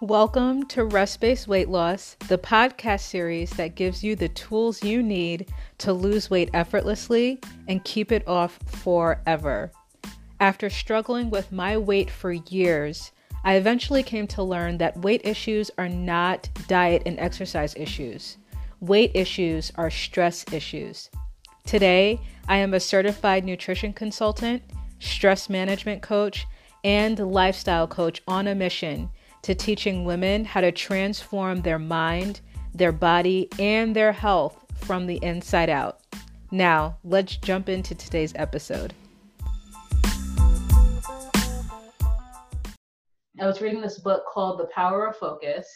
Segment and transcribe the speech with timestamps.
[0.00, 5.02] Welcome to Rest Based Weight Loss, the podcast series that gives you the tools you
[5.02, 9.72] need to lose weight effortlessly and keep it off forever.
[10.38, 13.10] After struggling with my weight for years,
[13.42, 18.36] I eventually came to learn that weight issues are not diet and exercise issues.
[18.78, 21.10] Weight issues are stress issues.
[21.66, 24.62] Today, I am a certified nutrition consultant,
[25.00, 26.46] stress management coach,
[26.84, 29.10] and lifestyle coach on a mission
[29.42, 32.40] to teaching women how to transform their mind,
[32.74, 36.00] their body, and their health from the inside out.
[36.50, 38.94] Now, let's jump into today's episode.
[43.40, 45.68] I was reading this book called The Power of Focus.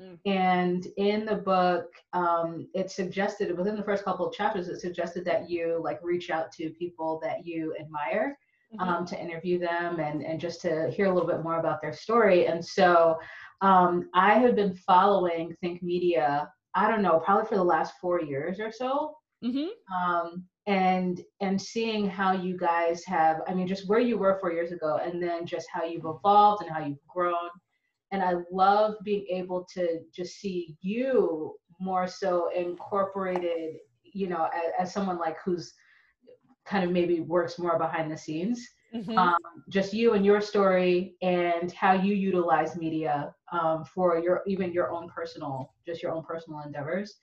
[0.00, 0.18] Mm.
[0.26, 5.24] And in the book, um, it suggested within the first couple of chapters, it suggested
[5.24, 8.36] that you like reach out to people that you admire
[8.74, 8.88] mm-hmm.
[8.88, 11.92] um, to interview them and, and just to hear a little bit more about their
[11.92, 12.46] story.
[12.46, 13.18] And so
[13.60, 18.20] um, I have been following Think Media, I don't know, probably for the last four
[18.20, 19.16] years or so.
[19.44, 19.68] Mm-hmm.
[19.94, 24.52] Um, and and seeing how you guys have, I mean, just where you were four
[24.52, 27.50] years ago, and then just how you've evolved and how you've grown.
[28.12, 34.88] And I love being able to just see you more so incorporated, you know, as,
[34.88, 35.72] as someone like who's
[36.66, 38.66] kind of maybe works more behind the scenes.
[38.94, 39.18] Mm-hmm.
[39.18, 39.36] Um,
[39.68, 44.90] just you and your story and how you utilize media um, for your even your
[44.90, 47.16] own personal just your own personal endeavors.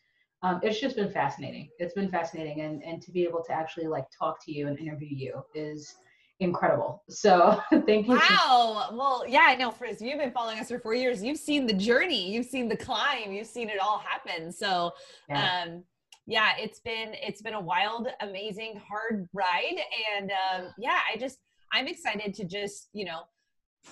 [0.44, 1.70] Um, it's just been fascinating.
[1.80, 2.62] It's been fascinating.
[2.62, 5.96] And and to be able to actually like talk to you and interview you is
[6.40, 7.04] incredible.
[7.10, 8.90] So thank you wow.
[8.92, 11.74] Well yeah i know for you've been following us for four years you've seen the
[11.74, 12.34] journey.
[12.34, 13.32] You've seen the climb.
[13.32, 14.52] You've seen it all happen.
[14.52, 14.92] So
[15.30, 15.64] yeah.
[15.64, 15.84] um
[16.26, 19.78] yeah, it's been it's been a wild, amazing, hard ride,
[20.16, 21.40] and um, yeah, I just
[21.72, 23.22] I'm excited to just you know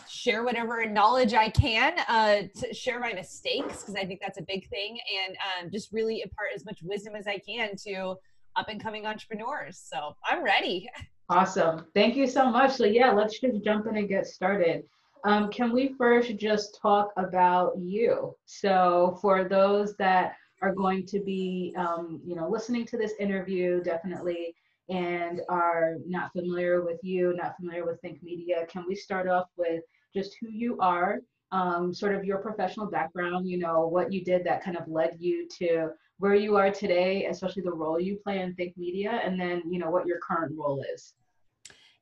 [0.09, 4.43] share whatever knowledge I can, uh, to share my mistakes because I think that's a
[4.43, 4.97] big thing,
[5.27, 5.35] and
[5.65, 8.15] um, just really impart as much wisdom as I can to
[8.55, 9.81] up and coming entrepreneurs.
[9.91, 10.89] So I'm ready.
[11.29, 11.85] Awesome.
[11.95, 12.73] Thank you so much.
[12.73, 14.83] So yeah, let's just jump in and get started.
[15.23, 18.35] Um, can we first just talk about you?
[18.45, 23.81] So for those that are going to be, um, you know, listening to this interview
[23.81, 24.55] definitely
[24.89, 29.47] and are not familiar with you, not familiar with Think Media, can we start off
[29.57, 29.83] with
[30.13, 31.19] just who you are,
[31.51, 35.15] um, sort of your professional background, you know, what you did that kind of led
[35.19, 35.89] you to
[36.19, 39.79] where you are today, especially the role you play in Think Media, and then, you
[39.79, 41.13] know, what your current role is.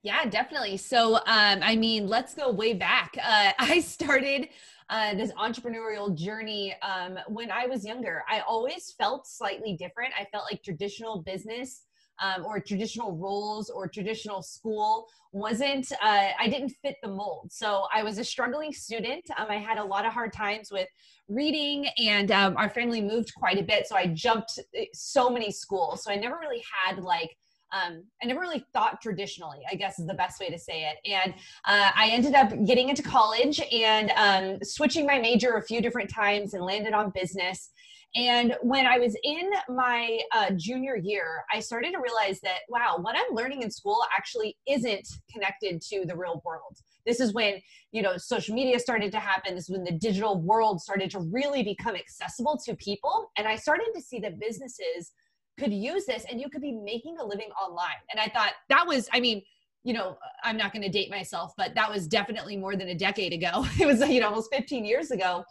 [0.02, 0.78] Yeah, definitely.
[0.78, 3.18] So, um, I mean, let's go way back.
[3.22, 4.50] Uh, I started
[4.90, 8.24] uh, this entrepreneurial journey um, when I was younger.
[8.30, 10.14] I always felt slightly different.
[10.20, 11.84] I felt like traditional business
[12.22, 17.86] um, or traditional roles or traditional school wasn't uh, i didn't fit the mold so
[17.94, 20.88] i was a struggling student um, i had a lot of hard times with
[21.28, 25.52] reading and um, our family moved quite a bit so i jumped uh, so many
[25.52, 27.38] schools so i never really had like
[27.72, 30.98] um, I never really thought traditionally, I guess is the best way to say it.
[31.10, 31.34] And
[31.66, 36.10] uh, I ended up getting into college and um, switching my major a few different
[36.10, 37.72] times and landed on business.
[38.16, 42.98] And when I was in my uh, junior year, I started to realize that, wow,
[43.00, 46.78] what I'm learning in school actually isn't connected to the real world.
[47.06, 47.60] This is when,
[47.92, 49.54] you know, social media started to happen.
[49.56, 53.30] This is when the digital world started to really become accessible to people.
[53.38, 55.12] And I started to see that businesses
[55.60, 58.00] could use this and you could be making a living online.
[58.12, 59.42] And I thought that was, I mean,
[59.84, 62.96] you know, I'm not going to date myself, but that was definitely more than a
[62.96, 63.66] decade ago.
[63.80, 65.44] It was, you know, almost 15 years ago.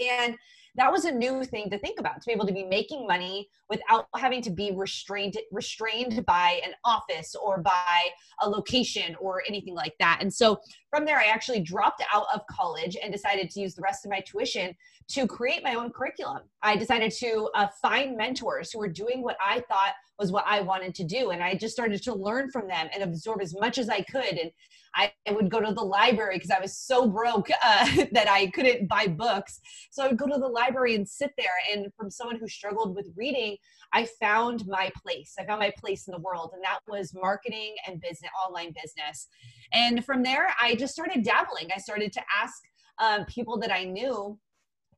[0.00, 0.36] And
[0.76, 3.48] that was a new thing to think about to be able to be making money
[3.68, 8.08] without having to be restrained restrained by an office or by
[8.42, 10.18] a location or anything like that.
[10.20, 10.58] And so
[10.90, 14.10] from there i actually dropped out of college and decided to use the rest of
[14.10, 14.74] my tuition
[15.08, 16.42] to create my own curriculum.
[16.62, 20.60] I decided to uh, find mentors who were doing what i thought was what i
[20.60, 23.78] wanted to do and i just started to learn from them and absorb as much
[23.78, 24.50] as i could and
[24.96, 28.88] I, would go to the library because I was so broke uh, that I couldn't
[28.88, 29.60] buy books.
[29.90, 31.52] So I would go to the library and sit there.
[31.72, 33.56] And from someone who struggled with reading,
[33.92, 35.34] I found my place.
[35.38, 39.28] I found my place in the world, and that was marketing and business, online business.
[39.72, 41.68] And from there, I just started dabbling.
[41.74, 42.54] I started to ask
[42.98, 44.38] um, people that I knew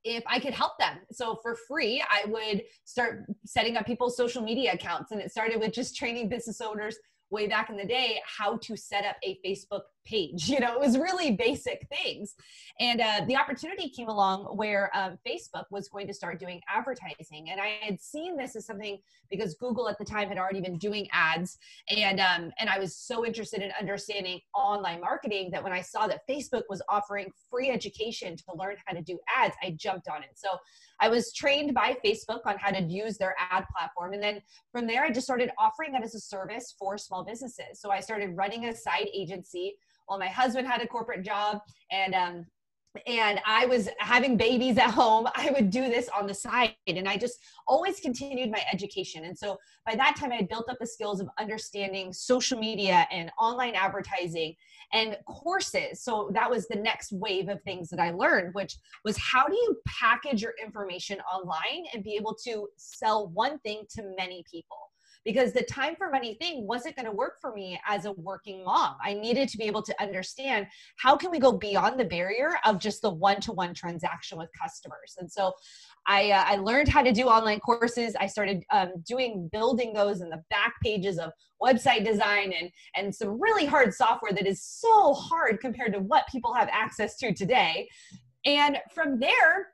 [0.04, 0.98] if I could help them.
[1.10, 5.10] So for free, I would start setting up people's social media accounts.
[5.10, 6.96] And it started with just training business owners
[7.30, 10.49] way back in the day how to set up a Facebook page.
[10.58, 12.34] You know, it was really basic things.
[12.81, 17.50] And uh, the opportunity came along where um, Facebook was going to start doing advertising.
[17.50, 18.99] And I had seen this as something
[19.31, 21.58] because Google at the time had already been doing ads.
[21.90, 26.06] And, um, and I was so interested in understanding online marketing that when I saw
[26.08, 30.22] that Facebook was offering free education to learn how to do ads, I jumped on
[30.22, 30.31] it.
[30.34, 30.49] So
[31.00, 34.14] I was trained by Facebook on how to use their ad platform.
[34.14, 34.40] And then
[34.72, 37.81] from there, I just started offering that as a service for small businesses.
[37.81, 39.76] So I started running a side agency
[40.08, 41.60] while my husband had a corporate job
[41.93, 42.46] and um,
[43.06, 46.75] and I was having babies at home, I would do this on the side.
[46.87, 49.25] And I just always continued my education.
[49.25, 53.06] And so by that time, I had built up the skills of understanding social media
[53.12, 54.55] and online advertising
[54.93, 56.02] and courses.
[56.02, 59.54] So that was the next wave of things that I learned, which was how do
[59.54, 64.78] you package your information online and be able to sell one thing to many people?
[65.28, 68.64] Because the time for money thing wasn't going to work for me as a working
[68.64, 68.96] mom.
[69.04, 70.66] I needed to be able to understand
[70.96, 75.16] how can we go beyond the barrier of just the one-to-one transaction with customers.
[75.19, 75.52] And so
[76.06, 78.16] I, uh, I learned how to do online courses.
[78.19, 81.30] I started um, doing building those in the back pages of
[81.62, 86.25] website design and and some really hard software that is so hard compared to what
[86.32, 87.86] people have access to today.
[88.46, 89.72] And from there,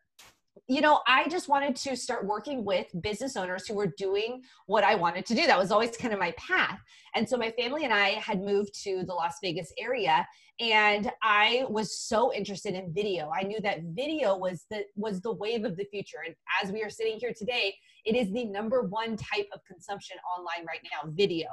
[0.67, 4.83] you know, I just wanted to start working with business owners who were doing what
[4.83, 5.47] I wanted to do.
[5.47, 6.81] That was always kind of my path.
[7.15, 10.27] And so my family and I had moved to the Las Vegas area
[10.61, 13.31] and I was so interested in video.
[13.31, 16.19] I knew that video was the was the wave of the future.
[16.25, 17.75] And as we are sitting here today,
[18.07, 21.49] it is the number one type of consumption online right now, video.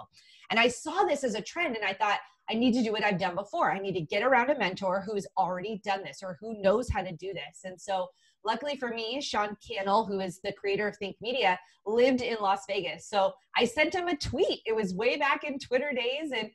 [0.52, 2.20] And I saw this as a trend and I thought
[2.50, 3.72] I need to do what I've done before.
[3.72, 7.02] I need to get around a mentor who's already done this or who knows how
[7.02, 7.62] to do this.
[7.64, 8.08] And so
[8.46, 12.62] Luckily for me, Sean Cannell, who is the creator of Think Media, lived in Las
[12.68, 13.08] Vegas.
[13.08, 14.62] So I sent him a tweet.
[14.66, 16.32] It was way back in Twitter days.
[16.32, 16.50] And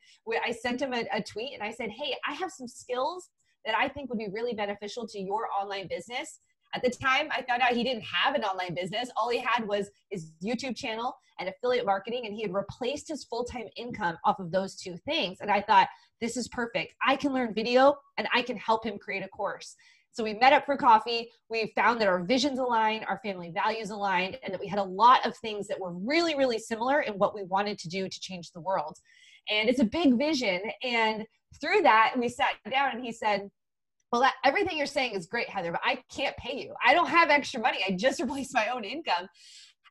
[0.44, 3.28] I sent him a, a tweet and I said, Hey, I have some skills
[3.64, 6.40] that I think would be really beneficial to your online business.
[6.74, 9.10] At the time, I found out he didn't have an online business.
[9.16, 13.24] All he had was his YouTube channel and affiliate marketing, and he had replaced his
[13.24, 15.38] full time income off of those two things.
[15.40, 15.88] And I thought,
[16.20, 16.94] this is perfect.
[17.06, 19.76] I can learn video and I can help him create a course.
[20.16, 21.30] So we met up for coffee.
[21.50, 24.82] We found that our visions aligned, our family values aligned, and that we had a
[24.82, 28.20] lot of things that were really, really similar in what we wanted to do to
[28.20, 28.96] change the world.
[29.50, 30.62] And it's a big vision.
[30.82, 31.26] And
[31.60, 33.50] through that, we sat down and he said,
[34.10, 36.72] well, that, everything you're saying is great, Heather, but I can't pay you.
[36.84, 37.80] I don't have extra money.
[37.86, 39.28] I just replaced my own income.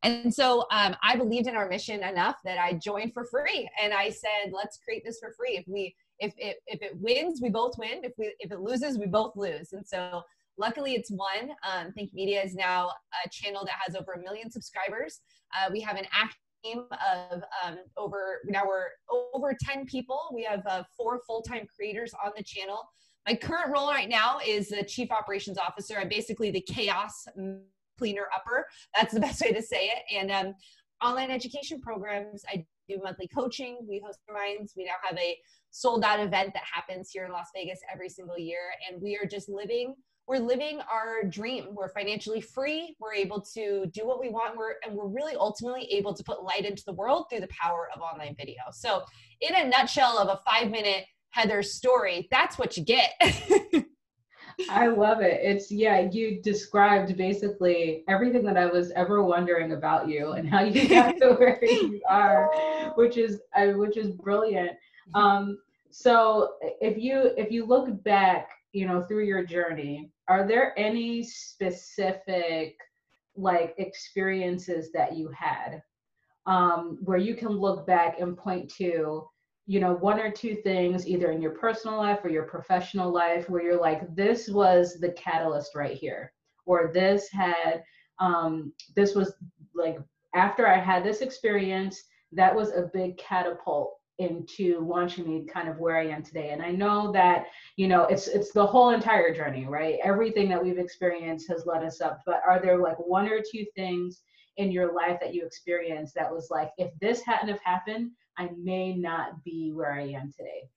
[0.02, 3.70] And so um, I believed in our mission enough that I joined for free.
[3.80, 5.58] And I said, let's create this for free.
[5.58, 8.04] If we if it if it wins, we both win.
[8.04, 9.74] If we if it loses, we both lose.
[9.74, 10.24] And so
[10.58, 11.52] luckily it's won.
[11.64, 12.90] Um, Think Media is now
[13.26, 15.20] a channel that has over a million subscribers.
[15.56, 16.86] Uh, we have an active team
[17.32, 18.88] of um, over now we're
[19.34, 20.20] over 10 people.
[20.34, 22.80] We have uh, four full-time creators on the channel.
[23.28, 25.98] My current role right now is the chief operations officer.
[25.98, 27.26] I'm basically the chaos
[27.98, 28.68] cleaner upper.
[28.96, 30.04] That's the best way to say it.
[30.16, 30.54] And um,
[31.04, 32.44] online education programs.
[32.48, 33.80] I do monthly coaching.
[33.88, 34.74] We host minds.
[34.78, 35.38] We now have a
[35.76, 38.60] sold out event that happens here in Las Vegas every single year.
[38.90, 39.94] And we are just living,
[40.26, 41.68] we're living our dream.
[41.72, 42.96] We're financially free.
[43.02, 44.56] We're able to do what we want.
[44.56, 47.90] We're, and we're really ultimately able to put light into the world through the power
[47.94, 48.62] of online video.
[48.72, 49.04] So,
[49.42, 53.12] in a nutshell of a five minute Heather story, that's what you get.
[54.70, 55.42] I love it.
[55.42, 60.64] It's yeah, you described basically everything that I was ever wondering about you and how
[60.64, 62.50] you got to where you are,
[62.96, 64.72] which is uh, which is brilliant.
[65.14, 65.16] Mm-hmm.
[65.16, 65.58] Um,
[65.98, 71.24] so if you if you look back, you know, through your journey, are there any
[71.24, 72.76] specific
[73.38, 75.82] like experiences that you had
[76.48, 79.26] um, where you can look back and point to
[79.68, 83.50] you know one or two things either in your personal life or your professional life
[83.50, 86.34] where you're like this was the catalyst right here
[86.66, 87.82] or this had
[88.20, 89.34] um this was
[89.74, 89.98] like
[90.36, 95.78] after i had this experience that was a big catapult into launching me kind of
[95.78, 99.34] where i am today and i know that you know it's it's the whole entire
[99.34, 103.28] journey right everything that we've experienced has led us up but are there like one
[103.28, 104.22] or two things
[104.58, 108.50] in your life that you experienced that was like if this hadn't have happened I
[108.62, 110.70] may not be where I am today.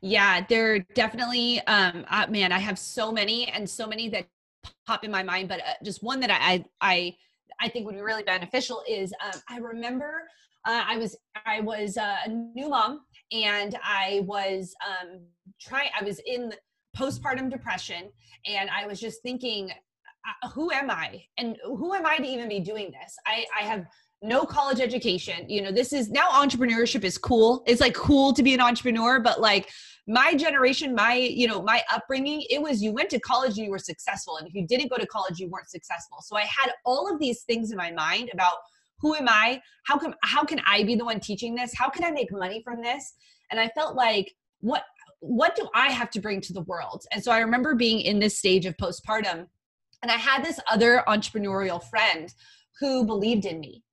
[0.00, 4.26] Yeah, there definitely, um, uh, man, I have so many and so many that
[4.86, 7.16] pop in my mind, but uh, just one that I, I,
[7.60, 10.28] I think would be really beneficial is um, I remember
[10.66, 11.16] uh, I was
[11.46, 13.00] I was uh, a new mom
[13.32, 15.20] and I was um,
[15.60, 16.52] trying I was in
[16.96, 18.10] postpartum depression
[18.46, 22.48] and I was just thinking uh, who am I and who am I to even
[22.48, 23.86] be doing this I I have
[24.22, 25.48] no college education.
[25.50, 27.62] You know, this is now entrepreneurship is cool.
[27.66, 29.68] It's like cool to be an entrepreneur, but like
[30.06, 33.70] my generation my you know my upbringing it was you went to college and you
[33.70, 36.70] were successful and if you didn't go to college you weren't successful so i had
[36.84, 38.56] all of these things in my mind about
[39.04, 39.60] who am i?
[39.84, 41.74] How come how can i be the one teaching this?
[41.76, 43.12] How can i make money from this?
[43.50, 44.84] And i felt like what
[45.20, 47.04] what do i have to bring to the world?
[47.12, 49.46] And so i remember being in this stage of postpartum
[50.02, 52.32] and i had this other entrepreneurial friend
[52.80, 53.84] who believed in me.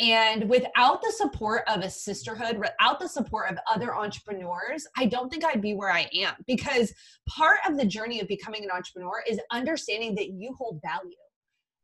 [0.00, 5.28] And without the support of a sisterhood, without the support of other entrepreneurs, I don't
[5.28, 6.34] think I'd be where I am.
[6.46, 6.92] Because
[7.26, 11.16] part of the journey of becoming an entrepreneur is understanding that you hold value,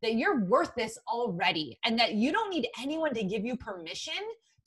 [0.05, 4.15] that you're worth this already, and that you don't need anyone to give you permission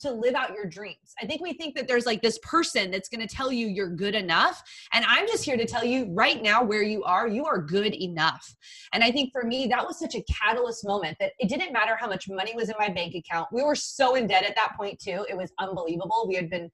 [0.00, 1.14] to live out your dreams.
[1.20, 3.90] I think we think that there's like this person that's going to tell you you're
[3.90, 4.62] good enough.
[4.92, 7.94] And I'm just here to tell you right now where you are, you are good
[7.94, 8.54] enough.
[8.92, 11.96] And I think for me, that was such a catalyst moment that it didn't matter
[11.96, 13.48] how much money was in my bank account.
[13.52, 15.26] We were so in debt at that point, too.
[15.28, 16.26] It was unbelievable.
[16.28, 16.70] We had been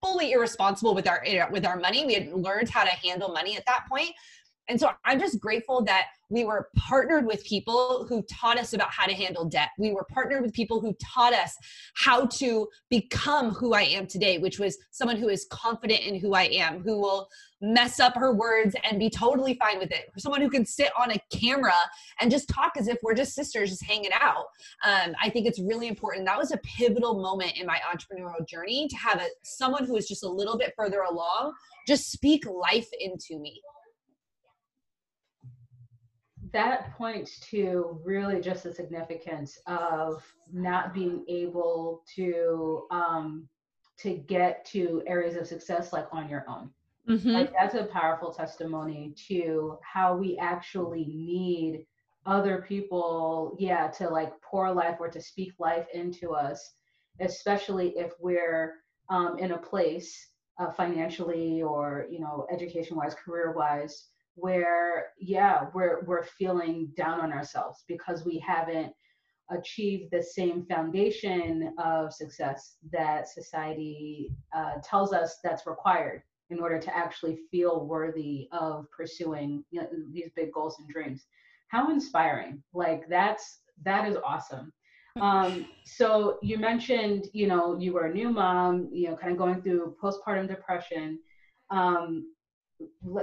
[0.00, 2.06] fully irresponsible with our with our money.
[2.06, 4.12] We had learned how to handle money at that point.
[4.68, 8.90] And so I'm just grateful that we were partnered with people who taught us about
[8.90, 9.70] how to handle debt.
[9.78, 11.56] We were partnered with people who taught us
[11.94, 16.34] how to become who I am today, which was someone who is confident in who
[16.34, 17.28] I am, who will
[17.60, 20.10] mess up her words and be totally fine with it.
[20.18, 21.74] Someone who can sit on a camera
[22.20, 24.44] and just talk as if we're just sisters, just hanging out.
[24.84, 26.26] Um, I think it's really important.
[26.26, 30.06] That was a pivotal moment in my entrepreneurial journey to have a, someone who is
[30.06, 31.54] just a little bit further along
[31.86, 33.62] just speak life into me
[36.52, 43.48] that points to really just the significance of not being able to um,
[43.98, 46.70] to get to areas of success like on your own.
[47.08, 47.30] Mm-hmm.
[47.30, 51.86] Like that's a powerful testimony to how we actually need
[52.26, 56.74] other people, yeah, to like pour life or to speak life into us,
[57.20, 58.74] especially if we're
[59.08, 60.28] um, in a place
[60.58, 67.20] uh, financially or you know education wise, career wise where yeah we're we're feeling down
[67.20, 68.92] on ourselves because we haven't
[69.50, 76.78] achieved the same foundation of success that society uh, tells us that's required in order
[76.78, 81.26] to actually feel worthy of pursuing you know, these big goals and dreams.
[81.68, 82.62] How inspiring.
[82.72, 84.72] Like that's that is awesome.
[85.20, 89.38] Um, so you mentioned you know you were a new mom you know kind of
[89.38, 91.18] going through postpartum depression.
[91.70, 92.24] Um,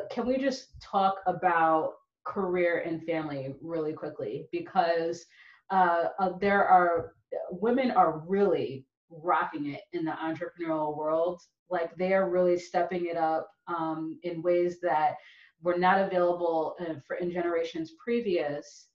[0.09, 1.93] can we just talk about
[2.25, 4.47] career and family really quickly?
[4.51, 5.25] Because
[5.71, 7.13] uh, uh, there are
[7.51, 11.41] women are really rocking it in the entrepreneurial world.
[11.69, 15.15] Like they are really stepping it up um, in ways that
[15.61, 18.87] were not available in, for in generations previous.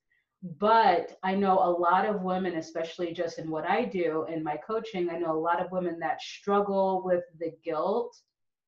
[0.59, 4.57] But i know a lot of women especially just in what i do in my
[4.57, 8.17] coaching i know a lot of women that struggle with the guilt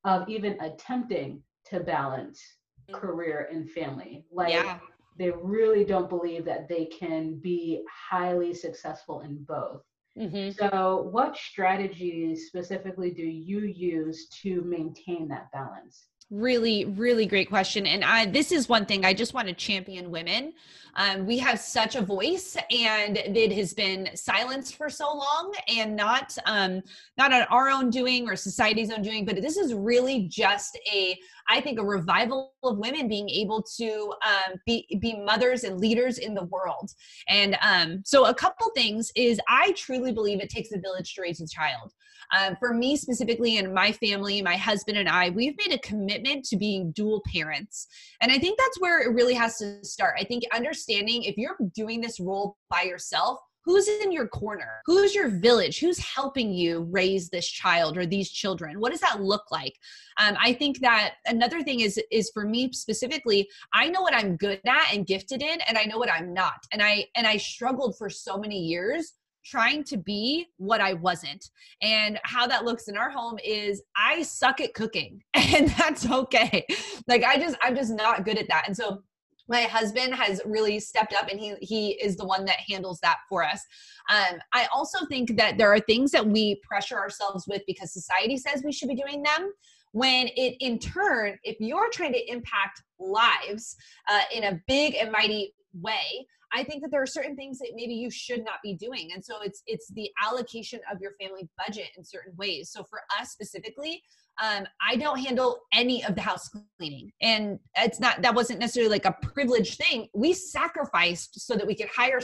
[0.05, 1.41] of even attempting
[1.73, 2.41] to balance
[2.89, 2.99] mm-hmm.
[2.99, 4.25] career and family.
[4.31, 4.79] Like yeah.
[5.17, 9.81] they really don't believe that they can be highly successful in both.
[10.17, 10.51] Mm-hmm.
[10.51, 16.07] So, what strategies specifically do you use to maintain that balance?
[16.33, 17.85] Really, really great question.
[17.85, 20.53] And I, this is one thing I just want to champion women.
[20.95, 25.95] Um, we have such a voice, and it has been silenced for so long, and
[25.95, 26.81] not um,
[27.19, 29.25] not on our own doing or society's own doing.
[29.25, 31.15] But this is really just a,
[31.49, 36.17] I think, a revival of women being able to um, be be mothers and leaders
[36.17, 36.89] in the world.
[37.27, 41.21] And um, so, a couple things is I truly believe it takes a village to
[41.21, 41.93] raise a child.
[42.37, 45.77] Um, for me specifically and my family, my husband and I, we've made a
[46.23, 47.87] commitment to being dual parents.
[48.21, 50.15] And I think that's where it really has to start.
[50.19, 54.81] I think understanding if you're doing this role by yourself, who's in your corner?
[54.85, 55.79] Who's your village?
[55.79, 58.79] Who's helping you raise this child or these children?
[58.79, 59.73] What does that look like?
[60.19, 64.37] Um, i think that another thing is is for me specifically i know what i'm
[64.37, 66.59] good at and gifted in and i know what i'm not.
[66.71, 69.13] And i and i struggled for so many years
[69.45, 71.49] trying to be what I wasn't.
[71.81, 76.65] And how that looks in our home is I suck at cooking and that's okay.
[77.07, 78.63] Like I just I'm just not good at that.
[78.67, 79.03] And so
[79.49, 83.17] my husband has really stepped up and he he is the one that handles that
[83.27, 83.61] for us
[84.09, 88.37] um, i also think that there are things that we pressure ourselves with because society
[88.37, 89.51] says we should be doing them
[89.91, 93.75] when it in turn if you're trying to impact lives
[94.09, 97.71] uh, in a big and mighty way I think that there are certain things that
[97.73, 99.09] maybe you should not be doing.
[99.13, 102.69] And so it's it's the allocation of your family budget in certain ways.
[102.71, 104.01] So for us specifically,
[104.41, 107.11] um, I don't handle any of the house cleaning.
[107.21, 110.07] And it's not that wasn't necessarily like a privileged thing.
[110.13, 112.19] We sacrificed so that we could hire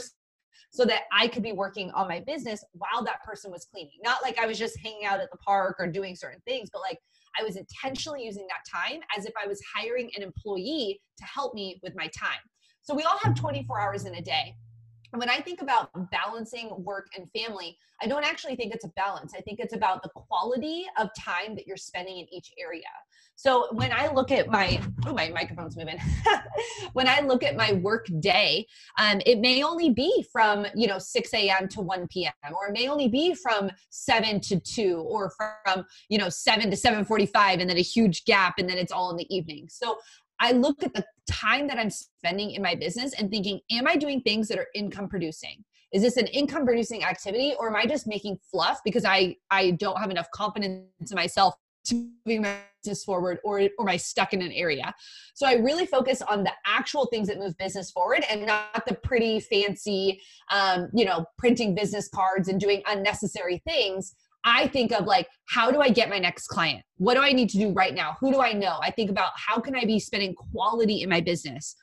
[0.72, 3.98] so that I could be working on my business while that person was cleaning.
[4.04, 6.80] Not like I was just hanging out at the park or doing certain things, but
[6.80, 6.98] like
[7.38, 11.54] I was intentionally using that time as if I was hiring an employee to help
[11.54, 12.38] me with my time.
[12.82, 14.54] So we all have 24 hours in a day.
[15.12, 18.92] And when I think about balancing work and family, I don't actually think it's a
[18.96, 19.32] balance.
[19.36, 22.84] I think it's about the quality of time that you're spending in each area.
[23.34, 25.98] So when I look at my, oh, my microphone's moving.
[26.92, 28.66] when I look at my work day,
[28.98, 31.66] um, it may only be from, you know, 6 a.m.
[31.68, 32.32] to 1 p.m.
[32.52, 36.76] or it may only be from 7 to 2 or from, you know, 7 to
[36.76, 39.68] 7.45 and then a huge gap and then it's all in the evening.
[39.70, 39.96] So
[40.38, 43.96] I look at the time that I'm spending in my business and thinking, am I
[43.96, 45.64] doing things that are income producing?
[45.92, 49.72] Is this an income producing activity or am I just making fluff because I I
[49.72, 51.54] don't have enough confidence in myself
[51.86, 54.94] to moving my business forward or or am I stuck in an area?
[55.34, 58.94] So I really focus on the actual things that move business forward and not the
[58.94, 60.20] pretty fancy
[60.52, 65.70] um, you know, printing business cards and doing unnecessary things I think of like, how
[65.70, 66.82] do I get my next client?
[66.96, 68.16] What do I need to do right now?
[68.20, 68.78] Who do I know?
[68.82, 71.76] I think about how can I be spending quality in my business?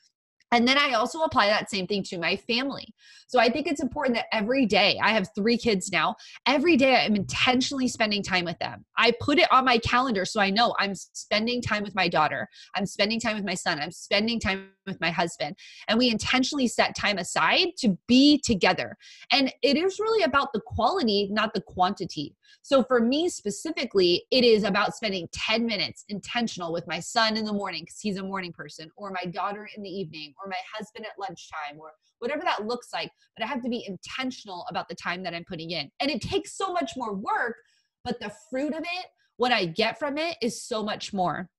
[0.51, 2.93] And then I also apply that same thing to my family.
[3.27, 6.95] So I think it's important that every day, I have three kids now, every day
[6.95, 8.85] I'm intentionally spending time with them.
[8.97, 12.47] I put it on my calendar so I know I'm spending time with my daughter,
[12.75, 15.57] I'm spending time with my son, I'm spending time with my husband.
[15.89, 18.95] And we intentionally set time aside to be together.
[19.33, 22.33] And it is really about the quality, not the quantity.
[22.61, 27.45] So for me specifically, it is about spending 10 minutes intentional with my son in
[27.45, 30.57] the morning because he's a morning person, or my daughter in the evening, or my
[30.75, 33.11] husband at lunchtime, or whatever that looks like.
[33.35, 35.89] But I have to be intentional about the time that I'm putting in.
[35.99, 37.55] And it takes so much more work,
[38.03, 39.05] but the fruit of it,
[39.37, 41.49] what I get from it is so much more.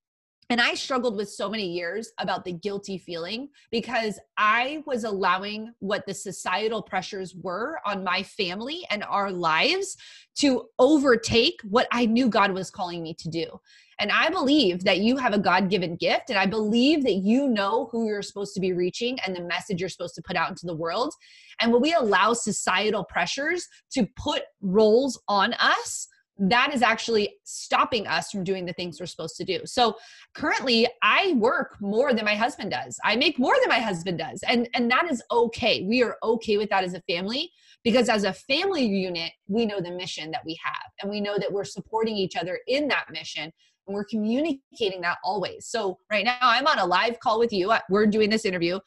[0.50, 5.72] And I struggled with so many years about the guilty feeling because I was allowing
[5.80, 9.96] what the societal pressures were on my family and our lives
[10.36, 13.60] to overtake what I knew God was calling me to do.
[14.00, 16.30] And I believe that you have a God given gift.
[16.30, 19.80] And I believe that you know who you're supposed to be reaching and the message
[19.80, 21.12] you're supposed to put out into the world.
[21.60, 26.06] And when we allow societal pressures to put roles on us,
[26.38, 29.60] that is actually stopping us from doing the things we're supposed to do.
[29.64, 29.96] So
[30.34, 32.98] currently I work more than my husband does.
[33.04, 34.42] I make more than my husband does.
[34.46, 35.82] And and that is okay.
[35.82, 37.50] We are okay with that as a family
[37.82, 41.38] because as a family unit, we know the mission that we have and we know
[41.38, 43.52] that we're supporting each other in that mission
[43.88, 45.66] and we're communicating that always.
[45.66, 47.74] So right now I'm on a live call with you.
[47.90, 48.78] We're doing this interview.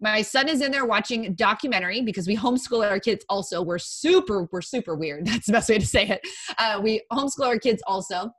[0.00, 3.62] My son is in there watching documentary because we homeschool our kids also.
[3.62, 5.26] We're super, we're super weird.
[5.26, 6.20] That's the best way to say it.
[6.58, 8.30] Uh, we homeschool our kids also.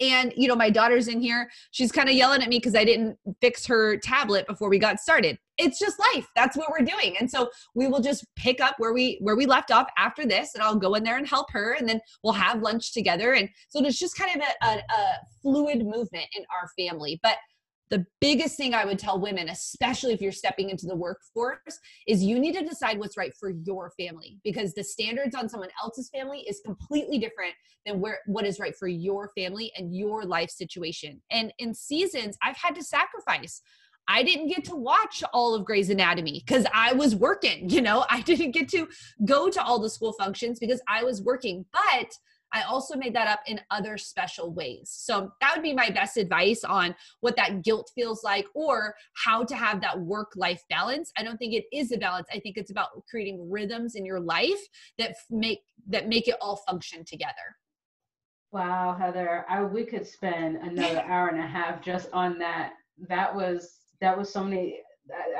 [0.00, 1.48] And you know my daughter's in here.
[1.70, 4.98] She's kind of yelling at me because i didn't fix her tablet before we got
[4.98, 5.38] started.
[5.58, 6.26] It's just life.
[6.34, 7.16] That's what we're doing.
[7.20, 10.54] And so we will just pick up where we where we left off after this
[10.54, 13.34] and i'll go in there and help her and then we'll have lunch together.
[13.34, 17.20] And so it's just kind of a, a, a fluid movement in our family.
[17.22, 17.36] But
[17.90, 22.22] the biggest thing I would tell women, especially if you're stepping into the workforce, is
[22.22, 26.10] you need to decide what's right for your family because the standards on someone else's
[26.10, 30.50] family is completely different than where what is right for your family and your life
[30.50, 31.20] situation.
[31.30, 33.62] And in seasons, I've had to sacrifice.
[34.08, 38.04] I didn't get to watch all of Grey's Anatomy because I was working, you know,
[38.10, 38.88] I didn't get to
[39.24, 41.64] go to all the school functions because I was working.
[41.72, 42.12] But
[42.56, 44.88] I also made that up in other special ways.
[44.90, 49.44] So that would be my best advice on what that guilt feels like or how
[49.44, 51.12] to have that work life balance.
[51.18, 52.28] I don't think it is a balance.
[52.32, 54.60] I think it's about creating rhythms in your life
[54.98, 57.56] that make that make it all function together.
[58.52, 62.72] Wow, Heather, I, we could spend another hour and a half just on that.
[63.06, 64.80] That was that was so many.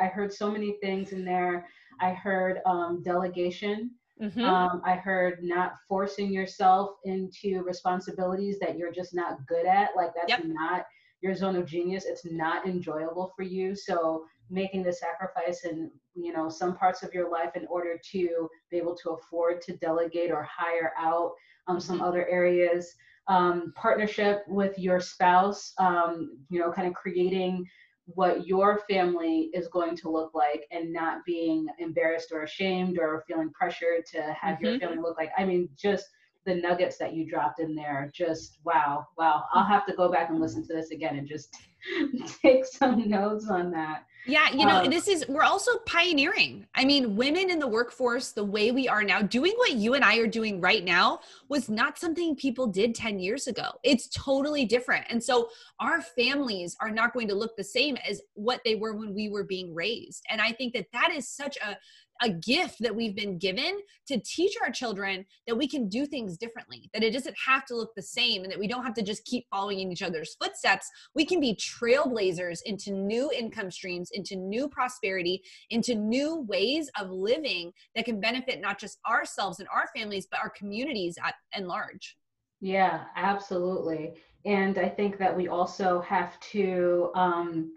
[0.01, 1.67] I heard so many things in there.
[1.99, 4.45] I heard um, delegation Mm-hmm.
[4.45, 9.91] Um, I heard not forcing yourself into responsibilities that you're just not good at.
[9.95, 10.43] Like that's yep.
[10.45, 10.87] not
[11.21, 12.07] your zone of genius.
[12.07, 13.75] It's not enjoyable for you.
[13.75, 18.49] So making the sacrifice in you know some parts of your life in order to
[18.71, 21.33] be able to afford to delegate or hire out
[21.69, 22.95] um, some other areas.
[23.29, 25.73] Um, partnership with your spouse.
[25.79, 27.67] Um, you know, kind of creating
[28.07, 33.25] what your family is going to look like and not being embarrassed or ashamed or
[33.27, 34.65] feeling pressured to have mm-hmm.
[34.67, 35.33] your family look like.
[35.37, 36.07] I mean, just
[36.47, 39.45] the nuggets that you dropped in there, just wow, wow.
[39.53, 41.55] I'll have to go back and listen to this again and just
[42.43, 44.05] take some notes on that.
[44.29, 46.67] Yeah, you know, um, this is, we're also pioneering.
[46.75, 50.05] I mean, women in the workforce, the way we are now, doing what you and
[50.05, 53.71] I are doing right now was not something people did 10 years ago.
[53.85, 55.07] It's totally different.
[55.11, 58.97] And so our families are not going to look the same as what they were
[58.97, 60.25] when we were being raised.
[60.29, 61.77] And I think that that is such a,
[62.23, 66.37] a gift that we've been given to teach our children that we can do things
[66.37, 69.03] differently, that it doesn't have to look the same, and that we don't have to
[69.03, 70.89] just keep following in each other's footsteps.
[71.15, 77.11] We can be trailblazers into new income streams, into new prosperity, into new ways of
[77.11, 81.69] living that can benefit not just ourselves and our families, but our communities at and
[81.69, 82.17] large.
[82.61, 84.15] Yeah, absolutely.
[84.45, 87.73] And I think that we also have to um,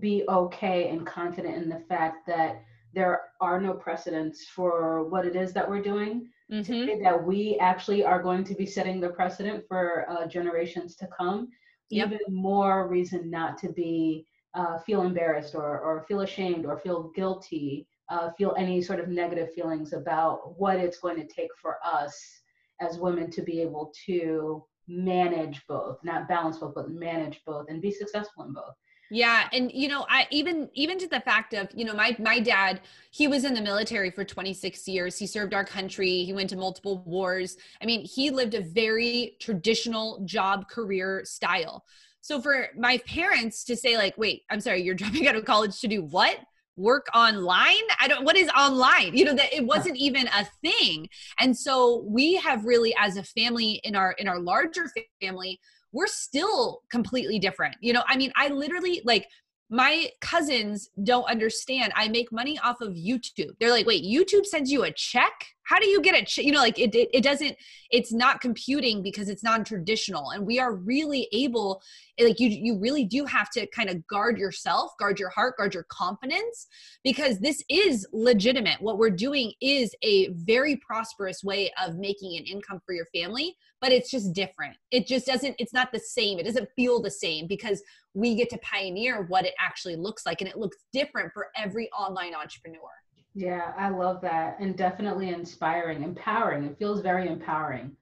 [0.00, 2.62] be okay and confident in the fact that
[2.94, 6.28] there are no precedents for what it is that we're doing.
[6.50, 7.02] Mm-hmm.
[7.02, 11.48] That we actually are going to be setting the precedent for uh, generations to come.
[11.90, 12.06] Yep.
[12.06, 17.10] Even more reason not to be uh, feel embarrassed or, or feel ashamed or feel
[17.14, 21.76] guilty, uh, feel any sort of negative feelings about what it's going to take for
[21.84, 22.40] us
[22.80, 27.82] as women to be able to manage both, not balance both, but manage both and
[27.82, 28.74] be successful in both.
[29.10, 32.40] Yeah, and you know, I even even to the fact of, you know, my my
[32.40, 35.16] dad, he was in the military for 26 years.
[35.18, 36.24] He served our country.
[36.24, 37.56] He went to multiple wars.
[37.80, 41.84] I mean, he lived a very traditional job career style.
[42.20, 45.80] So for my parents to say like, "Wait, I'm sorry, you're dropping out of college
[45.80, 46.38] to do what?"
[46.76, 51.08] work online i don't what is online you know that it wasn't even a thing
[51.40, 54.88] and so we have really as a family in our in our larger
[55.20, 55.58] family
[55.92, 58.02] we're still completely different you know?
[58.08, 59.28] I mean i literally like
[59.70, 61.92] my cousins don't understand.
[61.94, 63.52] I make money off of youtube.
[63.60, 65.32] They're like wait youtube sends you a check
[65.68, 67.56] how do you get it you know like it, it, it doesn't
[67.90, 71.80] it's not computing because it's non-traditional and we are really able
[72.18, 75.56] eh, like you you really do have to kind of guard yourself guard your heart
[75.56, 76.66] guard your confidence
[77.04, 78.80] because this is legitimate.
[78.80, 83.56] What we're doing is a very prosperous way of making an income for your family
[83.80, 84.76] but it's just different.
[84.90, 86.38] It just doesn't it's not the same.
[86.38, 90.40] It doesn't feel the same because we get to pioneer what it actually looks like
[90.40, 92.90] and it looks different for every online entrepreneur
[93.38, 96.64] yeah, I love that, and definitely inspiring, empowering.
[96.64, 97.96] It feels very empowering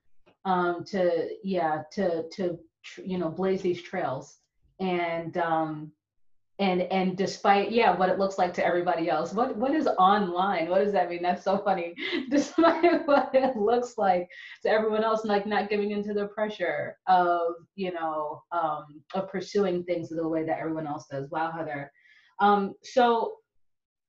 [0.46, 2.58] um, to yeah to to
[3.04, 4.38] you know blaze these trails
[4.80, 5.92] and um,
[6.58, 10.70] and and despite yeah what it looks like to everybody else what what is online?
[10.70, 11.20] What does that mean?
[11.22, 11.94] That's so funny.
[12.30, 14.26] Despite what it looks like
[14.62, 19.84] to everyone else like not giving into the pressure of you know um of pursuing
[19.84, 21.28] things the way that everyone else does.
[21.30, 21.92] Wow heather.
[22.40, 23.34] Um so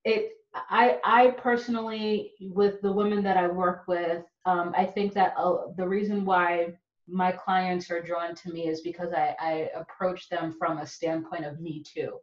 [0.06, 5.34] it I, I personally, with the women that I work with, um, I think that
[5.38, 6.74] uh, the reason why
[7.08, 11.46] my clients are drawn to me is because I, I approach them from a standpoint
[11.46, 12.18] of me too.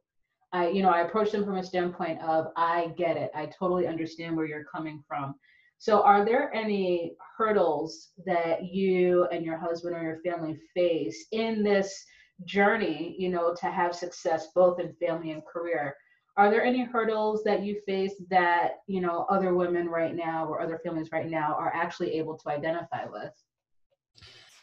[0.53, 3.31] I, you know, I approach them from a standpoint of I get it.
[3.35, 5.35] I totally understand where you're coming from.
[5.79, 11.63] So, are there any hurdles that you and your husband or your family face in
[11.63, 12.05] this
[12.45, 15.97] journey, you know, to have success both in family and career?
[16.37, 20.61] Are there any hurdles that you face that you know other women right now or
[20.61, 23.33] other families right now are actually able to identify with?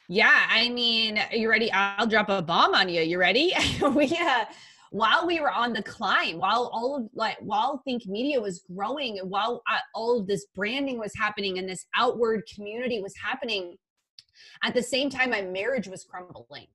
[0.10, 1.72] Yeah i mean you ready?
[1.72, 3.02] I'll drop a bomb on you.
[3.02, 3.54] You ready?
[3.82, 4.46] We uh
[4.92, 9.20] while we were on the climb while all of like while think media was growing
[9.20, 13.78] and while uh, all of this branding was happening and this outward community was happening
[14.64, 16.68] at the same time my marriage was crumbling.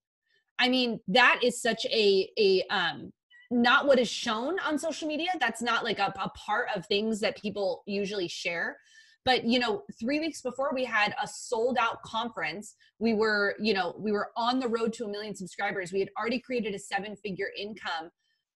[0.59, 3.13] I mean that is such a a um
[3.51, 5.29] not what is shown on social media.
[5.41, 8.79] That's not like a, a part of things that people usually share.
[9.25, 13.75] But you know three weeks before we had a sold out conference we were you
[13.75, 15.93] know we were on the road to a million subscribers.
[15.93, 18.11] We had already created a seven figure income.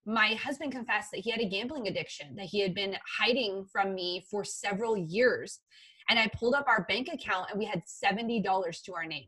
[0.07, 3.95] My husband confessed that he had a gambling addiction that he had been hiding from
[3.95, 5.61] me for several years.
[6.09, 8.43] And i pulled up our bank account and we had $70
[8.85, 9.27] to our name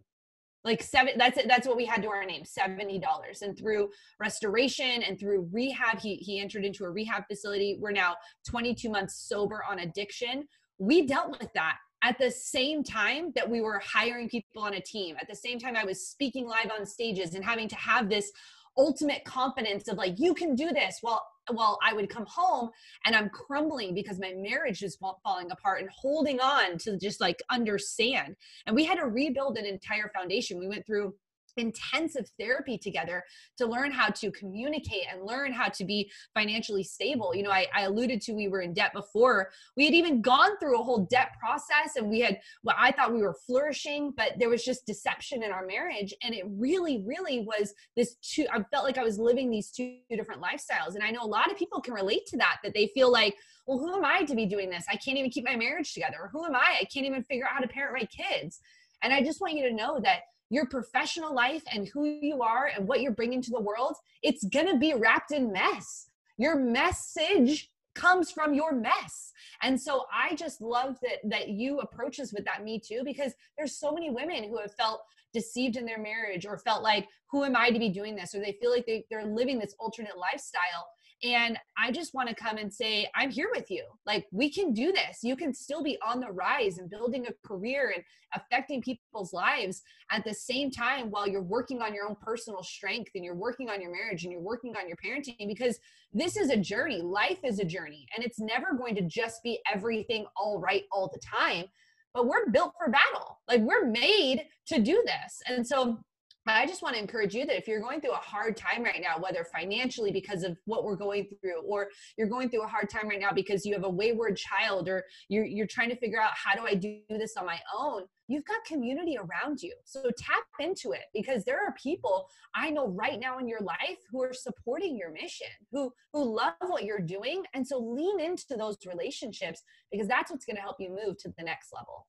[0.65, 5.03] like seven that's it that's what we had to our name $70 and through restoration
[5.03, 7.79] and through rehab he he entered into a rehab facility.
[7.81, 8.17] We're now
[8.49, 10.47] 22 months sober on addiction.
[10.79, 14.81] We dealt with that at the same time that we were hiring people on a
[14.81, 18.09] team at the same time i was speaking live on stages and having to have
[18.09, 18.33] this
[18.77, 21.01] ultimate confidence of like you can do this.
[21.03, 22.71] Well well i would come home
[23.05, 27.43] and i'm crumbling because my marriage is falling apart and holding on to just like
[27.51, 28.37] understand.
[28.67, 30.59] And we had to rebuild an entire foundation.
[30.59, 31.15] We went through
[31.57, 33.25] intensive therapy together
[33.59, 37.35] to learn how to communicate and learn how to be financially stable.
[37.35, 39.51] You know, I, I, alluded to we were in debt before.
[39.77, 43.13] We had even gone through a whole debt process and we had well, I thought
[43.13, 46.15] we were flourishing, but there was just deception in our marriage.
[46.23, 49.97] And it really, really was this two, I felt like I was living these two
[50.11, 50.95] different lifestyles.
[50.95, 53.37] And I know a lot of people can relate to that, that they feel like,
[53.67, 54.85] well, who am I to be doing this?
[54.91, 56.17] I can't even keep my marriage together.
[56.21, 56.79] Or who am I?
[56.81, 58.61] I can't even figure out how to parent my kids.
[59.03, 60.21] And I just want you to know that
[60.53, 64.45] your professional life and who you are and what you're bringing to the world, it's
[64.45, 66.11] going to be wrapped in mess.
[66.37, 69.33] Your message comes from your mess.
[69.63, 73.33] And so I just love that that you approach this with that me too because
[73.57, 75.01] there's so many women who have felt
[75.33, 78.41] deceived in their marriage or felt like who am I to be doing this or
[78.41, 80.87] they feel like they, they're living this alternate lifestyle
[81.25, 83.85] and I just want to come and say, I'm here with you.
[84.07, 85.19] Like, we can do this.
[85.23, 88.03] You can still be on the rise and building a career and
[88.35, 93.13] affecting people's lives at the same time while you're working on your own personal strength
[93.15, 95.79] and you're working on your marriage and you're working on your parenting because
[96.13, 97.01] this is a journey.
[97.01, 101.09] Life is a journey and it's never going to just be everything all right all
[101.13, 101.67] the time.
[102.15, 103.39] But we're built for battle.
[103.49, 105.41] Like, we're made to do this.
[105.47, 105.99] And so,
[106.47, 109.01] I just want to encourage you that if you're going through a hard time right
[109.01, 112.91] now, whether financially because of what we're going through, or you're going through a hard
[112.91, 116.21] time right now because you have a wayward child, or you're, you're trying to figure
[116.21, 119.73] out how do I do this on my own, you've got community around you.
[119.85, 122.27] So tap into it because there are people
[122.57, 126.55] I know right now in your life who are supporting your mission, who who love
[126.67, 127.45] what you're doing.
[127.55, 131.33] And so lean into those relationships because that's what's going to help you move to
[131.39, 132.07] the next level.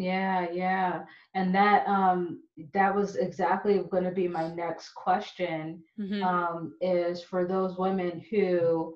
[0.00, 1.02] Yeah, yeah.
[1.34, 6.24] And that um that was exactly going to be my next question mm-hmm.
[6.24, 8.94] um is for those women who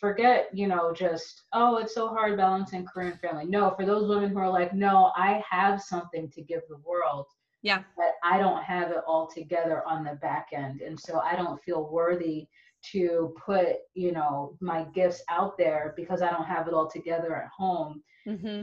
[0.00, 3.44] forget, you know, just oh, it's so hard balancing career and family.
[3.44, 7.26] No, for those women who are like, no, I have something to give the world.
[7.60, 7.82] Yeah.
[7.94, 10.80] But I don't have it all together on the back end.
[10.80, 12.48] And so I don't feel worthy
[12.92, 17.36] to put, you know, my gifts out there because I don't have it all together
[17.36, 18.02] at home.
[18.26, 18.62] Mm-hmm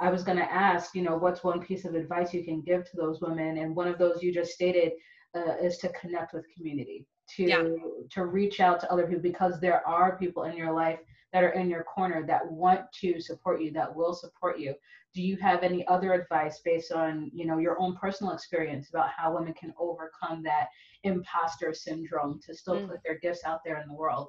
[0.00, 2.88] I was going to ask, you know, what's one piece of advice you can give
[2.90, 3.58] to those women?
[3.58, 4.92] And one of those you just stated
[5.34, 7.62] uh, is to connect with community, to yeah.
[8.10, 10.98] to reach out to other people because there are people in your life
[11.32, 14.74] that are in your corner that want to support you, that will support you.
[15.14, 19.10] Do you have any other advice based on, you know, your own personal experience about
[19.16, 20.68] how women can overcome that
[21.02, 22.88] imposter syndrome to still mm.
[22.88, 24.28] put their gifts out there in the world?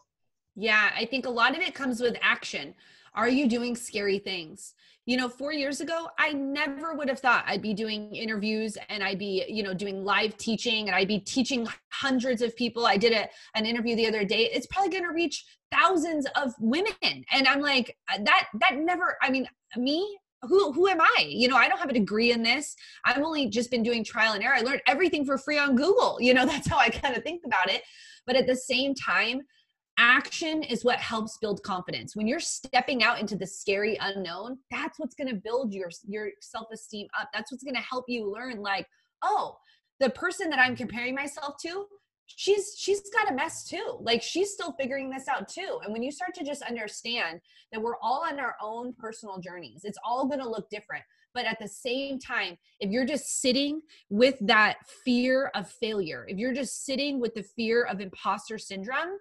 [0.56, 2.73] Yeah, I think a lot of it comes with action.
[3.13, 4.73] Are you doing scary things?
[5.05, 9.03] You know, four years ago, I never would have thought I'd be doing interviews and
[9.03, 12.87] I'd be, you know, doing live teaching and I'd be teaching hundreds of people.
[12.87, 14.49] I did a, an interview the other day.
[14.51, 17.23] It's probably going to reach thousands of women.
[17.31, 21.25] And I'm like, uh, that, that never, I mean, me, who who am I?
[21.27, 22.75] You know, I don't have a degree in this.
[23.03, 24.55] I've only just been doing trial and error.
[24.55, 26.17] I learned everything for free on Google.
[26.19, 27.83] You know, that's how I kind of think about it.
[28.25, 29.41] But at the same time,
[29.97, 32.15] action is what helps build confidence.
[32.15, 36.29] When you're stepping out into the scary unknown that's what's going to build your your
[36.41, 37.29] self-esteem up.
[37.34, 38.88] That's what's going to help you learn like
[39.21, 39.58] oh
[39.99, 41.86] the person that i'm comparing myself to
[42.27, 43.97] she's she's got a mess too.
[44.01, 45.79] Like she's still figuring this out too.
[45.84, 47.39] And when you start to just understand
[47.71, 51.03] that we're all on our own personal journeys it's all going to look different.
[51.34, 56.38] But at the same time if you're just sitting with that fear of failure if
[56.38, 59.17] you're just sitting with the fear of imposter syndrome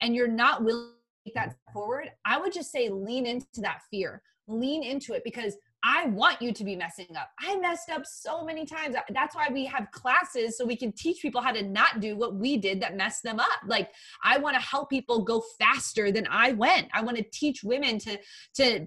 [0.00, 3.82] and you're not willing to take that forward, I would just say lean into that
[3.90, 4.22] fear.
[4.48, 5.56] Lean into it because
[5.88, 7.30] I want you to be messing up.
[7.38, 8.96] I messed up so many times.
[9.10, 12.34] That's why we have classes so we can teach people how to not do what
[12.34, 13.60] we did that messed them up.
[13.66, 13.90] Like
[14.24, 16.88] I want to help people go faster than I went.
[16.92, 18.18] I want to teach women to
[18.56, 18.86] to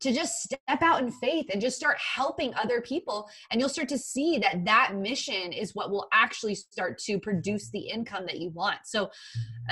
[0.00, 3.28] to just step out in faith and just start helping other people.
[3.50, 7.70] And you'll start to see that that mission is what will actually start to produce
[7.70, 8.78] the income that you want.
[8.84, 9.10] So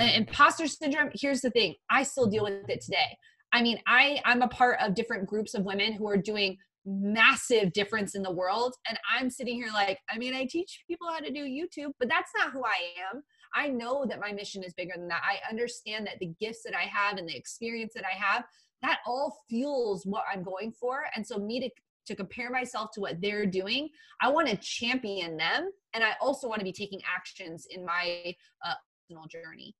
[0.01, 1.75] uh, imposter syndrome here's the thing.
[1.91, 3.19] I still deal with it today.
[3.53, 6.57] I mean i i'm a part of different groups of women who are doing
[6.87, 8.75] massive difference in the world.
[8.89, 12.09] And i'm sitting here like i mean i teach people how to do youtube but
[12.09, 12.79] that's not who i
[13.13, 13.23] am.
[13.55, 15.23] I know that my mission is bigger than that.
[15.23, 18.45] I understand that the gifts that I have and the experience that I have,
[18.83, 21.05] that all fuels what I'm going for.
[21.16, 21.71] And so me to
[22.05, 23.88] to compare myself to what they're doing,
[24.21, 28.35] I want to champion them, and I also want to be taking actions in my
[28.64, 28.75] uh,
[29.09, 29.77] personal journey.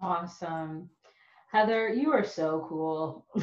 [0.00, 0.88] Awesome,
[1.52, 3.26] Heather, you are so cool.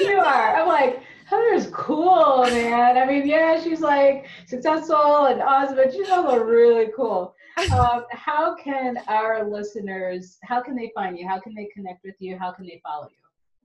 [0.00, 0.56] you are.
[0.56, 2.98] I'm like, Heather's cool, man.
[2.98, 7.36] I mean, yeah, she's like successful and awesome, but she's also really cool
[7.72, 11.28] um, how can our listeners, how can they find you?
[11.28, 12.38] How can they connect with you?
[12.38, 13.16] How can they follow you?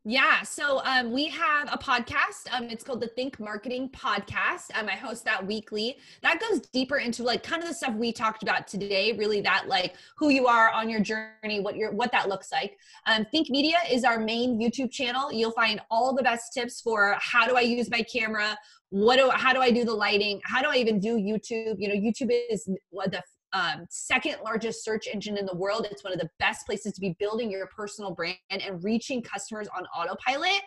[0.10, 2.48] Yeah, so um, we have a podcast.
[2.54, 4.72] Um, it's called the Think Marketing Podcast.
[4.74, 5.98] Um, I host that weekly.
[6.22, 9.12] That goes deeper into like kind of the stuff we talked about today.
[9.12, 12.78] Really, that like who you are on your journey, what your what that looks like.
[13.06, 15.30] Um, Think Media is our main YouTube channel.
[15.30, 18.58] You'll find all the best tips for how do I use my camera,
[18.92, 21.76] what do how do I do the lighting, how do I even do YouTube.
[21.80, 23.22] You know, YouTube is the
[23.54, 25.88] um, second largest search engine in the world.
[25.90, 29.68] It's one of the best places to be building your personal brand and reaching customers
[29.76, 30.62] on autopilot.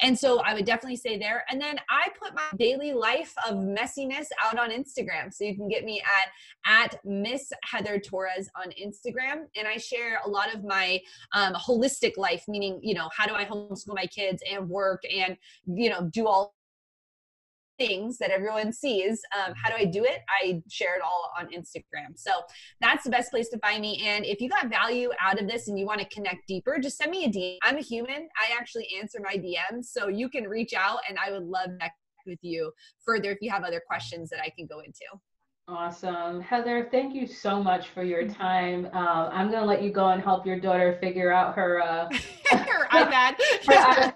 [0.00, 1.44] And so I would definitely say there.
[1.50, 5.32] And then I put my daily life of messiness out on Instagram.
[5.32, 6.28] So you can get me at
[6.66, 9.44] at Miss Heather Torres on Instagram.
[9.56, 11.00] And I share a lot of my
[11.32, 15.36] um, holistic life, meaning, you know, how do I homeschool my kids and work and,
[15.66, 16.55] you know, do all
[17.78, 19.20] things that everyone sees.
[19.36, 20.20] Um, how do I do it?
[20.42, 22.16] I share it all on Instagram.
[22.16, 22.30] So
[22.80, 24.02] that's the best place to find me.
[24.06, 26.98] And if you got value out of this and you want to connect deeper, just
[26.98, 27.58] send me a DM.
[27.62, 28.28] I'm a human.
[28.36, 29.86] I actually answer my DMs.
[29.86, 31.94] So you can reach out and I would love to connect
[32.26, 32.72] with you
[33.04, 35.04] further if you have other questions that I can go into.
[35.68, 36.40] Awesome.
[36.40, 38.88] Heather, thank you so much for your time.
[38.94, 42.08] Uh, I'm going to let you go and help your daughter figure out her, uh,
[42.50, 43.34] her iPad.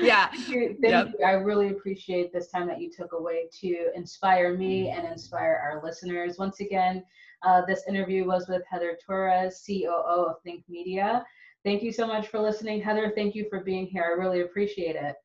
[0.00, 0.28] yeah.
[0.28, 0.78] Thank, you.
[0.80, 1.08] Thank yep.
[1.18, 1.24] you.
[1.26, 5.82] I really appreciate this time that you took away to inspire me and inspire our
[5.82, 6.38] listeners.
[6.38, 7.02] Once again,
[7.42, 11.24] uh, this interview was with Heather Torres, COO of Think Media.
[11.64, 12.80] Thank you so much for listening.
[12.80, 14.04] Heather, thank you for being here.
[14.04, 15.16] I really appreciate it.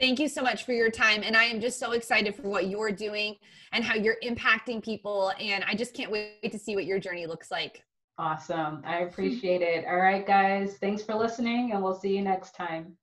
[0.00, 1.22] Thank you so much for your time.
[1.22, 3.36] And I am just so excited for what you're doing
[3.72, 5.32] and how you're impacting people.
[5.38, 7.84] And I just can't wait to see what your journey looks like.
[8.18, 8.82] Awesome.
[8.84, 9.86] I appreciate it.
[9.86, 10.76] All right, guys.
[10.78, 12.96] Thanks for listening, and we'll see you next time.